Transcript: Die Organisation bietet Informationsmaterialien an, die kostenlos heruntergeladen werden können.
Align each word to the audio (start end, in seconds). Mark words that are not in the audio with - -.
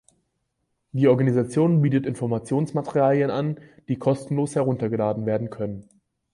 Die 0.93 1.07
Organisation 1.07 1.83
bietet 1.83 2.07
Informationsmaterialien 2.07 3.29
an, 3.29 3.59
die 3.87 3.99
kostenlos 3.99 4.55
heruntergeladen 4.55 5.27
werden 5.27 5.51
können. 5.51 5.87